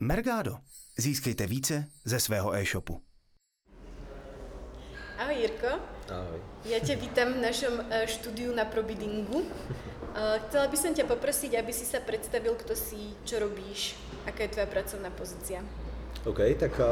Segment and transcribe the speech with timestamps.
[0.00, 0.56] Mergado.
[0.98, 3.00] Získejte více ze svého e-shopu.
[5.18, 5.66] Ahoj Jirko.
[6.12, 6.40] Ahoj.
[6.68, 9.40] Ja ťa vítam v našom eh, štúdiu na Probidingu.
[9.40, 13.96] Eh, Chcela by som ťa poprosiť, aby si sa predstavil, kto si, čo robíš,
[14.28, 15.64] aká je tvoja pracovná pozícia.
[16.28, 16.84] OK, tak uh,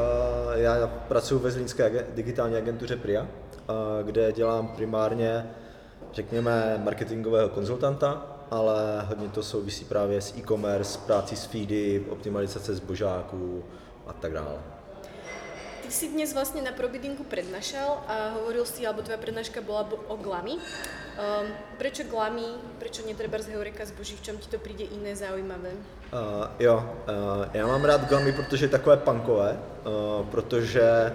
[0.57, 3.27] já pracuji ve zlínské digitální agentuře PRIA,
[4.03, 5.49] kde dělám primárně,
[6.13, 13.63] řekněme, marketingového konzultanta, ale hodně to souvisí právě s e-commerce, práci s feedy, optimalizace zbožáků
[14.07, 14.55] a tak dále.
[15.85, 20.01] Ty si dnes vlastne na Probidingu prednášal a hovoril si, alebo tvoja prednáška bola bo-
[20.09, 20.57] o glami.
[20.57, 21.45] Um,
[21.77, 25.77] prečo glami, prečo netreba z Heureka zboží, v čom ti to príde iné zaujímavé?
[26.09, 31.13] Uh, jo, uh, já mám rád glamy, protože je takové punkové, uh, protože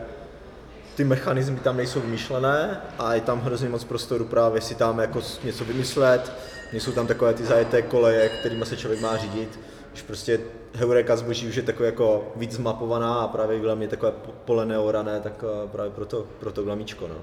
[1.00, 5.22] ty mechanismy tam nejsou vymyšlené a je tam hrozně moc prostoru právě si tam jako
[5.44, 6.32] něco vymyslet,
[6.72, 9.60] nejsou tam takové ty zajeté koleje, kterými se člověk má řídit,
[9.94, 10.40] už prostě
[10.74, 14.66] Heureka zboží už je takové jako víc zmapovaná a právě glam je takové po- pole
[14.66, 17.16] neorané, tak uh, právě proto, proto glamíčko, no.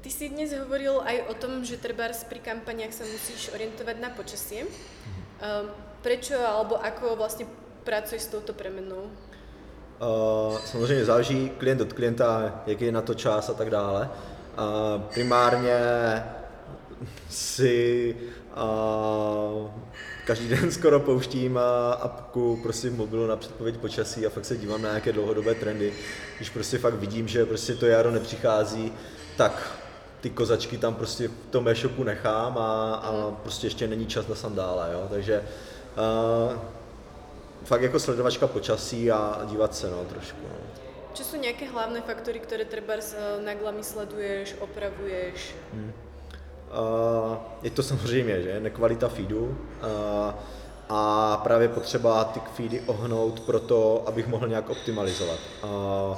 [0.00, 4.08] Ty si dnes hovoril aj o tom, že trebárs pri kampaniach sa musíš orientovať na
[4.12, 4.64] počasie.
[4.64, 5.72] Um,
[6.04, 7.48] prečo alebo ako vlastne
[7.84, 9.08] pracuješ s touto premenou?
[10.00, 14.10] Uh, samozřejmě záleží klient od klienta, jaký je na to čas a tak dále.
[14.58, 15.78] Uh, primárně
[17.30, 18.16] si
[18.56, 19.70] uh,
[20.26, 21.60] každý den skoro pouštím uh,
[22.00, 25.92] apku prostě v mobilu na předpověď počasí a fakt se dívám na nějaké dlouhodobé trendy.
[26.36, 28.92] Když prostě fakt vidím, že prostě to jaro nepřichází,
[29.36, 29.72] tak
[30.20, 34.34] ty kozačky tam prostě v tom e-shopu nechám a, a prostě ještě není čas na
[34.34, 35.06] sandále, jo?
[35.10, 35.42] takže
[36.52, 36.58] uh,
[37.64, 40.42] fakt jako sledovačka počasí a dívat se no, trošku.
[40.42, 40.70] No.
[41.10, 45.58] Čo sú nejaké hlavné faktory, ktoré trebárs eh, na glami sleduješ, opravuješ?
[46.70, 50.34] Uh, je to samozřejmě, že nekvalita feedu uh,
[50.88, 55.38] a právě potřeba ty feedy ohnout pro to, abych mohl nějak optimalizovat.
[55.64, 56.16] Uh,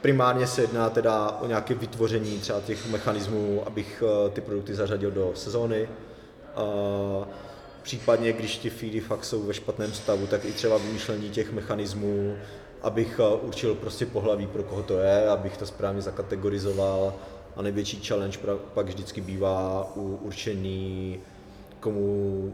[0.00, 5.10] primárně se jedná teda o nějaké vytvoření třeba těch mechanismů, abych uh, ty produkty zařadil
[5.10, 5.88] do sezóny.
[6.56, 7.24] Uh,
[7.86, 12.36] případně, když ty feedy fakt jsou ve špatném stavu, tak i třeba vymýšlení těch mechanismů,
[12.82, 17.14] abych uh, určil prostě pohlaví, pro koho to je, abych to správně zakategorizoval.
[17.56, 18.38] A největší challenge
[18.74, 21.20] pak vždycky bývá u určení,
[21.80, 22.52] komu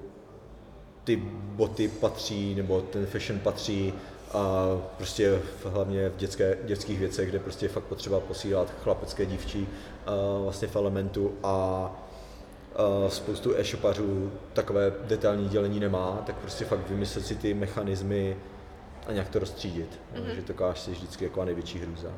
[1.04, 1.16] ty
[1.56, 3.94] boty patří, nebo ten fashion patří
[4.32, 4.66] a
[4.97, 9.69] prostě v, hlavně v dětské, dětských věcech, kde prostě je fakt potřeba posílat chlapecké dívčí
[10.06, 11.91] a vlastně v elementu a,
[12.77, 18.37] a spoustu e-shopařů takové detailní dělení nemá, tak prostě fakt vymyslet si ty mechanismy
[19.06, 20.00] a nějak to rozstřídit.
[20.15, 20.34] Mm-hmm.
[20.34, 22.09] Že to káž si vždycky jako největší hrůza.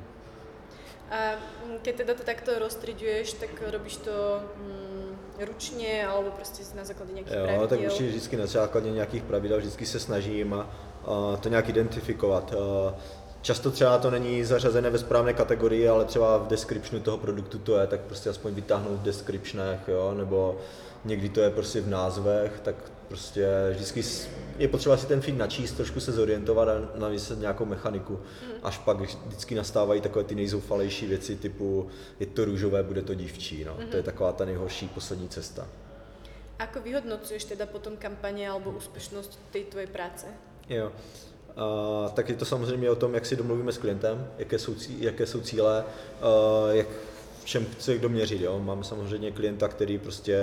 [1.10, 1.16] A
[1.82, 5.16] keď teda to takto rozstriďuješ, tak robíš to mm,
[5.46, 7.68] ručne alebo proste na základe nejakých Jo, pravidiel?
[7.68, 10.70] tak určitě vždycky na základě nějakých pravidel vždycky se snažím a,
[11.04, 12.54] a to nějak identifikovat.
[12.54, 12.94] A
[13.44, 17.78] Často třeba to není zařazené ve správné kategorii, ale třeba v descriptionu toho produktu to
[17.78, 20.58] je, tak prostě aspoň vytáhnout v descriptionech, jo, nebo
[21.04, 22.74] někdy to je prostě v názvech, tak
[23.08, 24.02] prostě vždycky
[24.58, 28.20] je potřeba si ten feed načíst, trošku se zorientovat a navyslet nějakou mechaniku.
[28.62, 31.88] Až pak vždycky nastávají takové ty nejzoufalejší věci typu
[32.20, 33.76] je to růžové, bude to dívčí, no.
[33.90, 35.68] To je taková ta nejhorší poslední cesta.
[36.58, 40.26] Ako vyhodnocuješ teda potom kampane alebo úspešnosť tej tvojej práce?
[40.68, 40.92] Jo.
[41.56, 45.26] Uh, tak je to samozřejmě o tom, jak si domluvíme s klientem, jaké jsou, jaké
[45.26, 46.86] jsou cíle, uh, jak
[47.44, 48.40] čem chce kdo měřit.
[48.40, 48.58] Jo?
[48.58, 50.38] Máme samozřejmě klienta, který prostě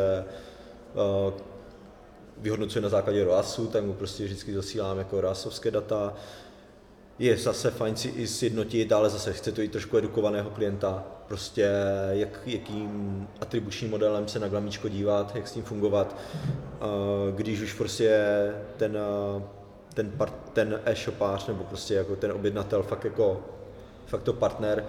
[0.94, 1.34] uh,
[2.38, 6.14] vyhodnocuje na základě ROASu, tak mu prostě vždycky zasílám jako ROASovské data.
[7.20, 11.72] Je zase fajn si i sjednotit, ale zase chce to i trošku edukovaného klienta, prostě
[12.10, 16.16] jak, jakým atribučním modelem se na glamíčko dívat, jak s tím fungovat.
[17.36, 18.26] Když už prostě
[18.78, 18.98] ten,
[19.94, 23.44] ten, part, ten e-shopář nebo prostě jako ten objednatel fakt jako
[24.06, 24.86] fakt to partner,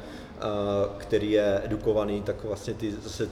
[0.98, 3.28] který je edukovaný, tak vlastně ty zase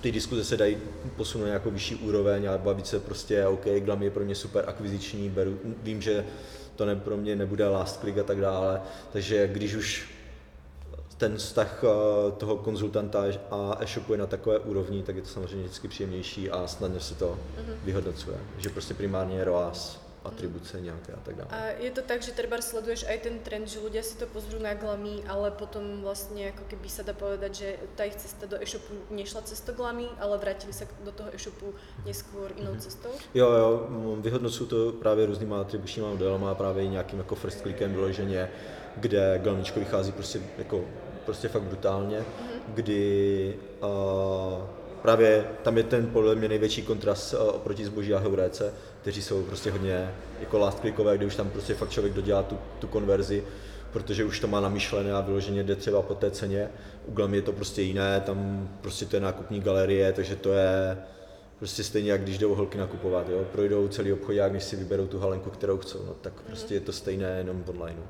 [0.00, 0.78] ty diskuze se dají
[1.16, 4.64] posunout na nějakou vyšší úroveň a bavit se prostě, OK, Glam je pro mě super
[4.66, 6.26] akviziční, beru, vím, že
[6.76, 8.80] to ne, pro mě nebude last click a tak dále,
[9.12, 10.10] takže když už
[11.16, 11.84] ten vztah
[12.36, 16.66] toho konzultanta a e-shopu je na takové úrovni, tak je to samozřejmě vždycky příjemnější a
[16.66, 17.38] snadno se to
[17.84, 21.48] vyhodnocuje, že prostě primárně je ROAS, atribuce nějaké a tak dále.
[21.50, 24.58] A je to tak, že treba sleduješ aj ten trend, že ľudia si to pozrú
[24.58, 28.56] na glamy, ale potom vlastne ako keby sa dá povedať, že tá ich cesta do
[28.62, 31.74] e-shopu nešla cez to glamy, ale vrátili sa do toho e-shopu
[32.06, 33.10] neskôr inou cestou?
[33.34, 37.92] Jo, jo, mm, vyhodnocuju to právě různýma atribučníma modelama, právě i nějakým jako first clickem
[37.92, 38.50] vyloženě,
[38.96, 40.84] kde glamíčko vychází prostě jako
[41.24, 42.24] prostě fakt brutálně,
[42.68, 44.62] kdy uh,
[45.06, 48.72] právě tam je ten podle mě největší kontrast uh, oproti zboží a heuréce,
[49.02, 52.58] kteří jsou prostě hodně jako last clickové, kde už tam prostě fakt člověk dodělá tu,
[52.78, 53.44] tu konverzi,
[53.92, 56.68] protože už to má namyšlené a vyloženě jde třeba po té ceně.
[57.06, 60.98] U Glamy je to prostě jiné, tam prostě to je nákupní galerie, takže to je
[61.58, 63.44] prostě stejně, jak když jdou holky nakupovat, jo?
[63.52, 66.80] projdou celý obchod, jak když si vyberou tu halenku, kterou chcou, no, tak prostě je
[66.80, 68.02] to stejné jenom online.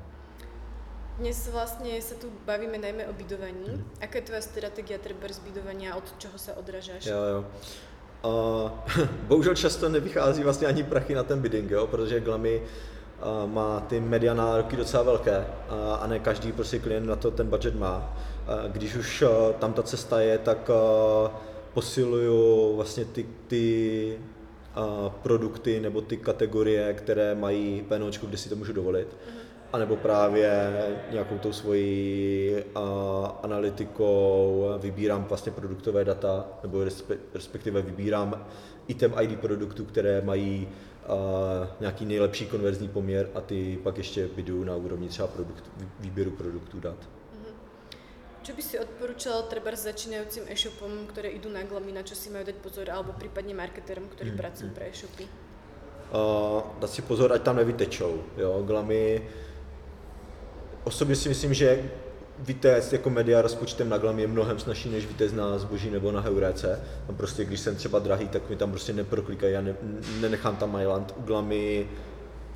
[1.17, 3.73] Dnes vlastne sa tu bavíme najmä o bydovaní.
[3.73, 4.05] Mm.
[4.05, 7.09] Aká je tvoja stratégia treba z bydovania, od čoho sa odrážáš?
[7.09, 7.39] Jo, jo.
[8.21, 8.29] A,
[9.29, 13.99] bohužel často nevychází vlastně ani prachy na ten bidding, jo, protože Glamy a, má ty
[13.99, 18.17] media nároky docela velké a, a ne každý prostě klient na to ten budget má.
[18.47, 20.73] A, když už a, tam ta cesta je, tak a,
[21.73, 24.17] posiluju vlastně ty, ty
[24.75, 29.07] a, produkty nebo ty kategorie, které mají PNOčku, kde si to můžu dovolit.
[29.07, 30.73] Mm-hmm anebo právě
[31.11, 32.81] nějakou tou svojí a,
[33.43, 36.83] analytikou vybírám vlastně produktové data, nebo
[37.33, 38.45] respektive vybírám
[38.87, 40.67] item ID produktů, které mají
[41.07, 41.13] a,
[41.79, 45.63] nějaký nejlepší konverzní poměr a ty pak ještě bidu na úrovni třeba produkt,
[45.99, 46.97] výběru produktů dat.
[48.43, 52.45] Co by si odporučil třeba začínajícím e-shopom, které jdou na glamy, na čo si mají
[52.45, 54.37] dát pozor, alebo případně marketerům, kteří hmm.
[54.37, 55.23] pracují pro e-shopy?
[55.23, 58.23] Uh, dát si pozor, ať tam nevytečou.
[58.37, 58.63] Jo?
[58.65, 59.29] Glamy
[60.87, 61.83] osobně si myslím, že
[62.39, 66.21] vytéct jako media rozpočtem na glam je mnohem snažší, než vytéct na zboží nebo na
[66.21, 66.81] heuréce.
[67.07, 69.75] Tam prostě, když jsem třeba drahý, tak mi tam prostě neproklikají, já ne,
[70.21, 71.13] nenechám tam Myland.
[71.17, 71.89] U glamy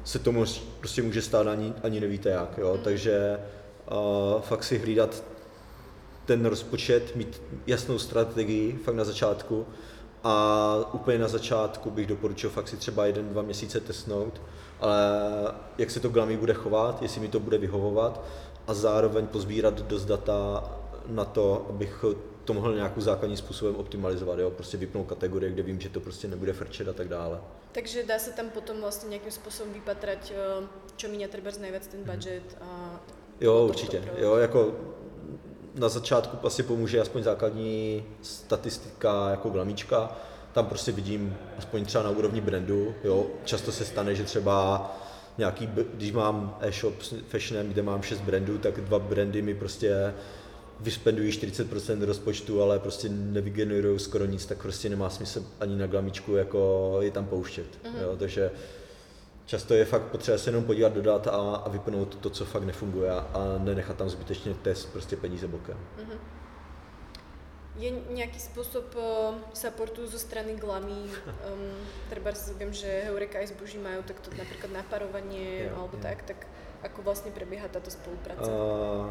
[0.04, 0.46] se tomu
[0.80, 2.80] prostě může stát ani, ani nevíte jak, jo?
[2.84, 3.38] takže
[3.92, 5.24] uh, fakt si hlídat
[6.26, 9.66] ten rozpočet, mít jasnou strategii fakt na začátku
[10.24, 14.42] a úplně na začátku bych doporučil fakt si třeba jeden, dva měsíce testnout,
[14.82, 15.02] ale
[15.78, 18.22] jak se to Glami bude chovat, jestli mi to bude vyhovovat
[18.68, 20.64] a zároveň pozbírat dost data
[21.08, 22.06] na to, abych
[22.46, 24.52] to mohl nějakým základním způsobem optimalizovat, jo?
[24.52, 27.40] prostě vypnout kategorie, kde vím, že to prostě nebude frčet a tak dále.
[27.72, 30.34] Takže dá se tam potom vlastně nějakým způsobem vypatrať,
[30.96, 33.00] čo mi třeba nejvíc ten budget a
[33.42, 34.04] Jo, určitě.
[34.18, 34.72] Jo, jako
[35.76, 40.18] na začátku asi pomůže aspoň základní statistika jako glamíčka,
[40.54, 44.90] tam prostě vidím aspoň třeba na úrovni brandu, jo, často se stane, že třeba
[45.38, 50.14] nějaký, když mám e-shop s fashionem, kde mám 6 brandů, tak dva brandy mi prostě
[50.80, 56.36] vyspendují 40% rozpočtu, ale prostě nevygenerují skoro nic, tak prostě nemá smysl ani na glamičku
[56.36, 57.68] jako je tam pouštět.
[57.84, 58.02] Mm-hmm.
[58.02, 58.52] Jo, takže
[59.46, 62.64] často je fakt potřeba se jenom podívat do dat a, a vypnout to, co fakt
[62.64, 65.78] nefunguje a, nenechat tam zbytečně test prostě peníze bokem.
[65.78, 66.18] Mm-hmm.
[67.76, 70.92] Je nějaký způsob uh, supportu zo strany Glamy?
[70.92, 76.48] Um, třeba vím, že Heureka i zboží mají takto například naparovanie jo, alebo tak, tak
[76.84, 78.52] ako vlastně probíhá tato spolupráce?
[78.52, 79.10] Uh,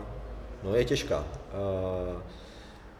[0.62, 1.18] no je těžká.
[1.18, 2.22] Uh,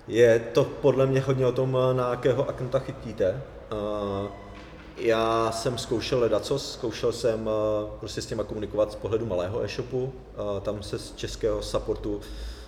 [0.09, 3.43] je to podle mě hodně o tom, na jakého aknta chytíte.
[3.73, 4.29] Uh,
[4.97, 7.53] já jsem zkoušel ledacos, zkoušel jsem uh,
[8.01, 12.21] prostě s těma komunikovat z pohledu malého e-shopu, uh, tam se z českého supportu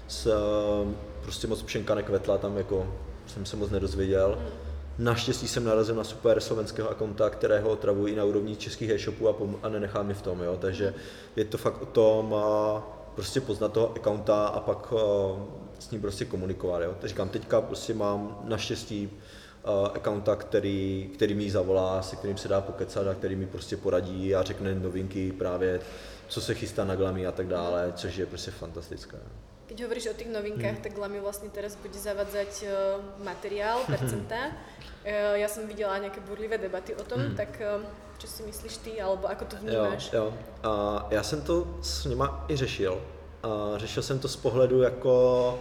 [0.08, 2.94] s, uh, prostě moc pšenka nekvetla, tam jako
[3.26, 4.38] jsem se moc nedozvěděl.
[4.98, 9.32] Naštěstí jsem narazil na super slovenského akonta, kterého otravuji i na úrovni českých e-shopů a,
[9.32, 10.58] pom- a nenechám mi v tom, jo.
[10.60, 10.94] takže
[11.36, 12.80] je to fakt o tom uh,
[13.14, 14.98] prostě poznat toho accounta a pak uh,
[15.78, 16.82] s ním prostě komunikovat.
[16.82, 16.94] Jo.
[17.00, 22.48] Takže říkám, teďka prostě mám naštěstí uh, accounta, který, který mi zavolá, se kterým se
[22.48, 25.80] dá pokecat a který mi prostě poradí a řekne novinky právě,
[26.28, 29.18] co se chystá na glamy a tak dále, což je prostě fantastické.
[29.66, 30.82] Keď hovoríš o tých novinkách, hmm.
[30.82, 34.36] tak Glamy vlastně teraz bude zavadzať uh, materiál, percenta.
[34.46, 34.52] Uh,
[35.34, 37.36] já jsem viděla nějaké burlivé debaty o tom, hmm.
[37.36, 37.84] tak uh,
[38.18, 40.12] co si myslíš ty, alebo ako to vnímáš?
[40.12, 40.34] Jo, jo.
[40.64, 43.02] Uh, já jsem to s nima i řešil.
[43.44, 45.58] Uh, řešil jsem to z pohledu jako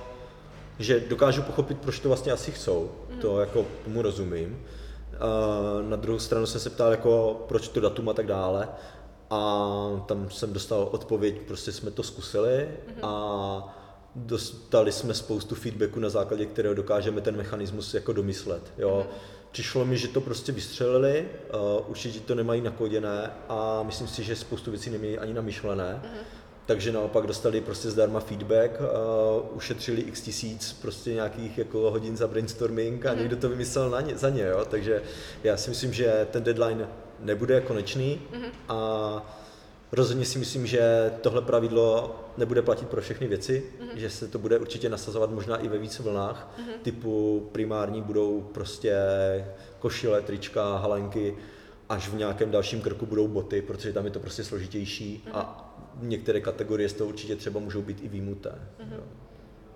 [0.80, 3.20] že dokážu pochopit, proč to vlastně asi chcou, mm.
[3.20, 4.66] to jako tomu rozumím.
[5.14, 8.68] Uh, na druhou stranu jsem se ptal, jako, proč to datum a tak dále.
[9.30, 9.70] A
[10.06, 13.08] tam jsem dostal odpověď, prostě jsme to zkusili mm-hmm.
[13.08, 13.81] a
[14.16, 18.74] dostali jsme spoustu feedbacku, na základě kterého dokážeme ten mechanismus jako domyslet.
[18.78, 19.08] Jo.
[19.08, 19.16] Mm-hmm.
[19.52, 24.36] Přišlo mi, že to prostě vystřelili, uh, určitě to nemají nakoděné a myslím si, že
[24.36, 26.02] spoustu věcí nemají ani namyšlené.
[26.04, 32.18] Mm-hmm takže naopak dostali prostě zdarma feedback, uh, ušetřili x tisíc prostě nějakých jako hodin
[32.18, 33.20] za brainstorming a mm.
[33.20, 34.66] někdo to vymyslel na ně, za ně, jo?
[34.70, 35.02] takže
[35.44, 36.88] já si myslím, že ten deadline
[37.20, 38.22] nebude konečný
[38.70, 39.41] a
[39.92, 44.00] rozhodně si myslím, že tohle pravidlo nebude platit pro všechny věci, mm.
[44.00, 46.74] že se to bude určitě nasazovat možná i ve více vlnách, mm.
[46.82, 48.96] typu primární budou prostě
[49.80, 51.38] košile, trička, halenky,
[51.90, 55.32] až v nějakém dalším krku budou boty, protože tam je to prostě složitější mm.
[55.36, 55.68] a
[56.00, 58.50] některé kategorie z toho určitě třeba můžou být i výjimuté.
[58.80, 59.31] Mm-hmm.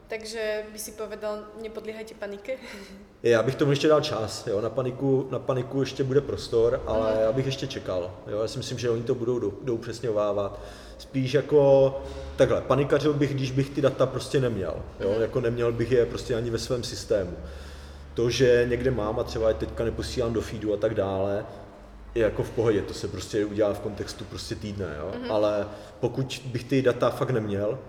[0.07, 2.57] Takže by si povedal, nepodlíhajte panike.
[3.23, 7.11] Já bych tomu ještě dal čas, jo, na paniku, na paniku ještě bude prostor, ale
[7.11, 7.21] Aha.
[7.21, 10.59] já bych ještě čekal, jo, já si myslím, že oni to budou do, jdou přesňovávat.
[10.97, 11.93] Spíš jako,
[12.35, 15.21] takhle, panikařil bych, když bych ty data prostě neměl, jo, Mhm.
[15.21, 17.33] jako neměl bych je prostě ani ve svém systému.
[18.13, 21.45] To, že někde mám a třeba je teďka neposílám do feedu a tak dále,
[22.15, 25.11] je jako v pohodě, to se prostě udělá v kontextu prostě týdne, jo?
[25.21, 25.31] Mhm.
[25.31, 25.67] ale
[25.99, 27.79] pokud bych ty data fakt neměl,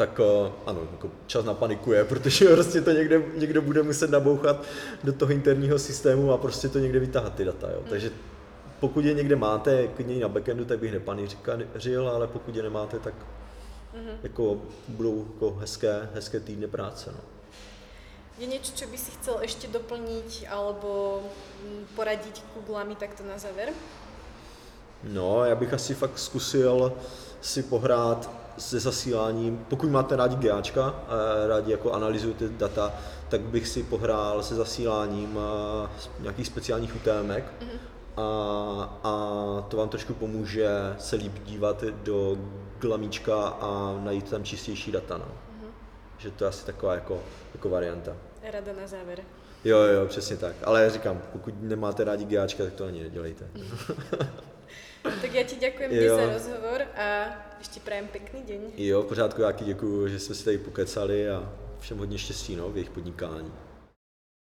[0.00, 4.10] tak eh, ano, jako čas na paniku je, protože prostě to někde, někdo bude muset
[4.10, 4.64] nabouchat
[5.04, 7.68] do toho interního systému a prostě to někde vytáhat ty data.
[7.70, 7.82] Jo.
[7.90, 8.10] Takže
[8.80, 13.14] pokud je někde máte, klidně na backendu, tak bych nepaniřil, ale pokud je nemáte, tak
[13.94, 14.22] Mhm.
[14.22, 17.10] jako budou jako hezké, hezké týdny práce.
[17.12, 17.20] No.
[18.38, 21.20] Je niečo, čo by si chcel ešte doplniť alebo
[21.60, 23.74] mm, poradiť Googlami takto na záver?
[25.04, 26.92] No, já bych asi fakt zkusil
[27.40, 32.92] si pohrát se zasíláním, pokud máte rádi GAčka, a rádi jako analyzujete data,
[33.28, 35.90] tak bych si pohrál se zasíláním a,
[36.20, 37.44] nějakých speciálních UTMek
[38.16, 38.22] a,
[39.04, 39.12] a
[39.68, 42.36] to vám trošku pomůže se líp dívat do
[42.78, 45.18] glamíčka a najít tam čistější data.
[45.18, 45.28] No.
[46.18, 47.22] Že to je asi taková jako,
[47.54, 48.16] jako varianta.
[48.52, 49.20] Rada na záver.
[49.64, 50.56] Jo, jo, přesně tak.
[50.64, 53.44] Ale říkám, pokud nemáte rádi GAčka, tak to ani nedělejte.
[55.02, 58.60] Tak ja ti dnes za rozhovor a ešte prajem pekný deň.
[58.76, 62.70] Jo, pořádku, já ti děkuju, že jsme si tady pokecali a všem hodně štěstí no,
[62.70, 63.52] v jejich podnikání.